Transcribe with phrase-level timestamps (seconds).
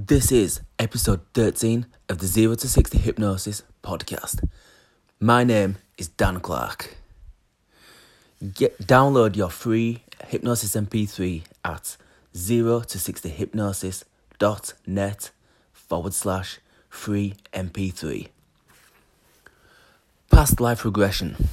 [0.00, 4.48] This is episode 13 of the 0 to 60 Hypnosis podcast.
[5.18, 6.94] My name is Dan Clark.
[8.54, 11.96] Get, download your free Hypnosis MP3 at
[12.36, 15.30] 0 to 60 hypnosis.net
[15.72, 18.28] forward slash free MP3.
[20.30, 21.48] Past life regression.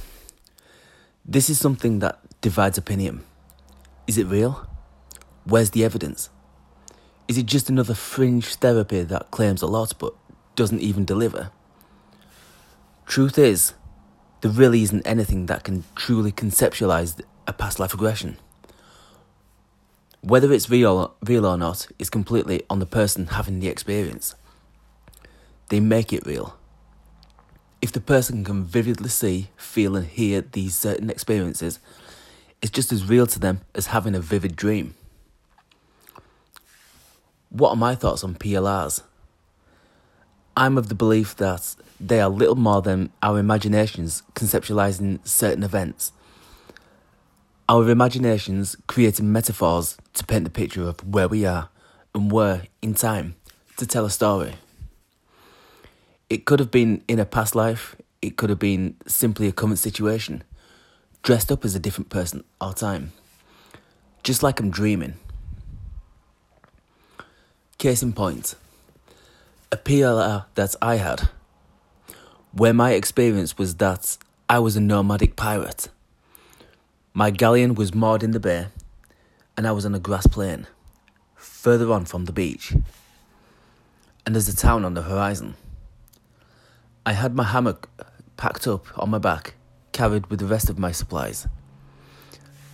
[1.26, 3.24] This is something that divides opinion.
[4.06, 4.68] Is it real?
[5.46, 6.30] Where's the evidence?
[7.28, 10.14] Is it just another fringe therapy that claims a lot but
[10.56, 11.52] doesn't even deliver?
[13.08, 13.74] Truth is,
[14.42, 18.38] there really isn't anything that can truly conceptualize a past life regression.
[20.22, 24.36] Whether it's real, real or not is completely on the person having the experience.
[25.70, 26.56] They make it real.
[27.82, 31.80] If the person can vividly see, feel, and hear these certain experiences,
[32.62, 34.96] it's just as real to them as having a vivid dream.
[37.56, 39.02] What are my thoughts on PLRs?
[40.58, 46.12] I'm of the belief that they are little more than our imaginations conceptualizing certain events.
[47.70, 51.70] Our imaginations creating metaphors to paint the picture of where we are
[52.14, 53.36] and where in time
[53.78, 54.56] to tell a story.
[56.30, 59.80] It could have been in a past life, it could have been simply a current
[59.80, 60.44] situation,
[61.24, 63.14] dressed up as a different person all time.
[64.24, 65.14] Just like I'm dreaming.
[67.86, 68.56] Case in point,
[69.72, 71.30] a PLR that I had,
[72.52, 74.18] where my experience was that
[74.50, 75.90] I was a nomadic pirate.
[77.14, 78.70] My galleon was moored in the bay,
[79.56, 80.66] and I was on a grass plain,
[81.36, 82.74] further on from the beach.
[84.26, 85.54] And there's a town on the horizon.
[87.06, 87.88] I had my hammock
[88.36, 89.54] packed up on my back,
[89.92, 91.48] carried with the rest of my supplies.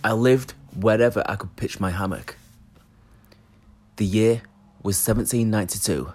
[0.02, 2.36] I lived wherever I could pitch my hammock.
[3.96, 4.40] The year
[4.82, 6.12] was 1792.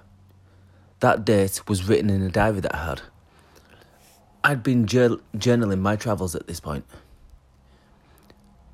[1.00, 3.02] That date was written in a diary that I had.
[4.44, 6.86] I'd been jour- journaling my travels at this point.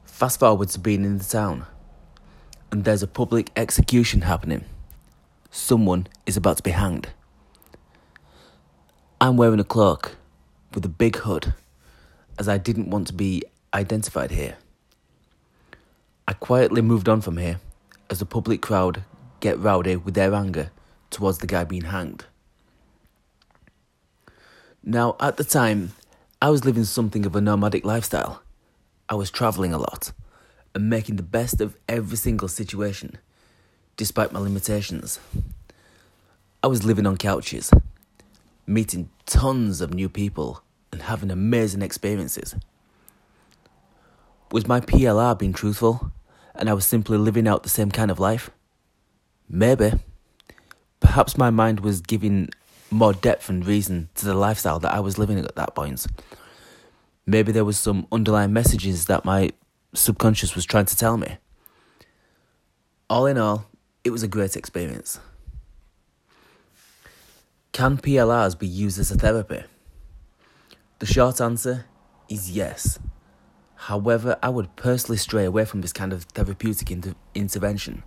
[0.06, 1.66] Fast forward to being in the town,
[2.72, 4.66] and there's a public execution happening.
[5.52, 7.10] Someone is about to be hanged.
[9.20, 10.16] I'm wearing a cloak
[10.74, 11.54] with a big hood,
[12.40, 13.44] as I didn't want to be
[13.74, 14.58] identified here.
[16.28, 17.60] I quietly moved on from here
[18.10, 19.04] as the public crowd
[19.44, 20.72] get rowdy with their anger
[21.10, 22.24] towards the guy being hanged.
[24.82, 25.92] Now, at the time,
[26.42, 28.42] I was living something of a nomadic lifestyle.
[29.10, 30.14] I was travelling a lot
[30.74, 33.18] and making the best of every single situation,
[33.98, 35.20] despite my limitations.
[36.64, 37.70] I was living on couches,
[38.66, 42.56] meeting tons of new people, and having amazing experiences.
[44.54, 46.14] Was my PLR being truthful,
[46.56, 48.50] and I was simply living out the same kind of life?
[49.56, 49.92] Maybe.
[51.00, 52.50] Perhaps my mind was giving
[52.90, 56.08] more depth and reason to the lifestyle that I was living at that point.
[57.28, 59.52] Maybe there was some underlying messages that my
[59.94, 61.38] subconscious was trying to tell me.
[63.12, 63.68] All in all,
[64.04, 65.20] it was a great experience.
[67.74, 69.66] Can PLRs be used as a therapy?
[70.98, 71.86] The short answer
[72.28, 72.98] is yes.
[73.76, 78.02] However, I would personally stray away from this kind of therapeutic inter- intervention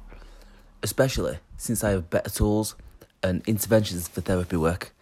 [0.86, 2.76] especially since I have better tools
[3.20, 4.92] and interventions for therapy work.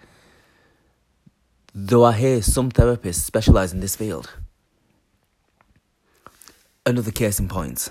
[1.75, 4.31] Though I hear some therapists specialise in this field.
[6.87, 7.91] Another case in point.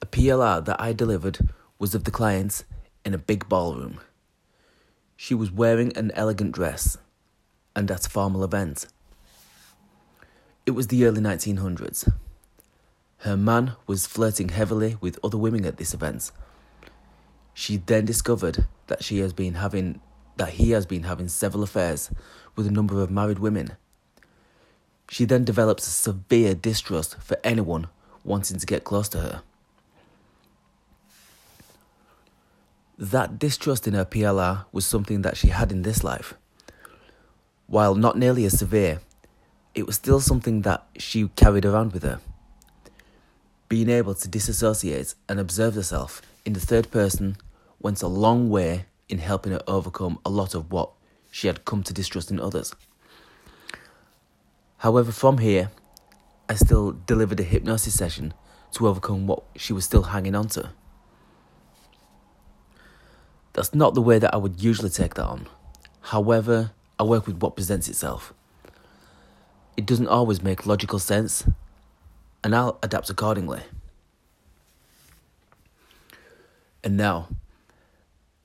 [0.00, 1.40] A PLR that I delivered
[1.80, 2.62] was of the client
[3.04, 3.98] in a big ballroom.
[5.16, 6.98] She was wearing an elegant dress
[7.74, 8.86] and at a formal event.
[10.66, 12.12] It was the early 1900s.
[13.18, 16.30] Her man was flirting heavily with other women at this event
[17.54, 20.00] she then discovered that she has been having
[20.36, 22.10] that he has been having several affairs
[22.56, 23.76] with a number of married women.
[25.10, 27.88] She then develops a severe distrust for anyone
[28.24, 29.42] wanting to get close to her.
[32.96, 36.34] That distrust in her PLR was something that she had in this life.
[37.66, 39.00] While not nearly as severe,
[39.74, 42.20] it was still something that she carried around with her.
[43.68, 47.36] Being able to disassociate and observe herself in the third person
[47.80, 50.90] went a long way in helping her overcome a lot of what
[51.30, 52.74] she had come to distrust in others.
[54.78, 55.70] However, from here,
[56.48, 58.34] I still delivered a hypnosis session
[58.72, 60.70] to overcome what she was still hanging on to.
[63.52, 65.46] That's not the way that I would usually take that on.
[66.00, 68.32] However, I work with what presents itself.
[69.76, 71.44] It doesn't always make logical sense,
[72.42, 73.62] and I'll adapt accordingly.
[76.82, 77.28] And now,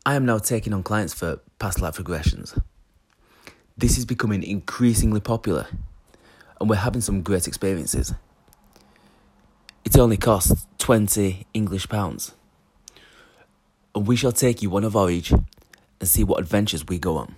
[0.08, 2.62] I am now taking on clients for past life regressions.
[3.76, 5.66] This is becoming increasingly popular,
[6.62, 8.14] and we're having some great experiences.
[9.84, 12.36] It only costs 20 English pounds.
[13.96, 15.44] And we shall take you one of our each and
[16.04, 17.34] see what adventures we go on.